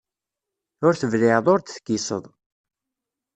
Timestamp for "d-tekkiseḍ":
1.59-2.23